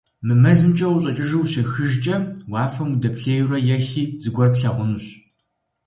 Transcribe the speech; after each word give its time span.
Мы 0.25 0.33
мэзымкӀэ 0.43 0.87
ущӀэкӀыжу 0.95 1.41
ущехыжкӀэ, 1.43 2.15
уафэм 2.51 2.89
удэплъейуэрэ 2.93 3.57
ехи, 3.75 4.03
зыгуэр 4.21 4.49
плъагъунщ. 4.53 5.05